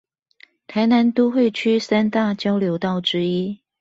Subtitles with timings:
[0.67, 3.61] 臺南都會區三大交流道之一